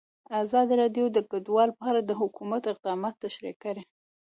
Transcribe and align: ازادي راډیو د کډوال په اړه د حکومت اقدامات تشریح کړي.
ازادي 0.43 0.73
راډیو 0.81 1.05
د 1.11 1.17
کډوال 1.29 1.69
په 1.77 1.83
اړه 1.91 2.01
د 2.05 2.11
حکومت 2.21 2.63
اقدامات 2.73 3.15
تشریح 3.25 3.53
کړي. 3.63 3.83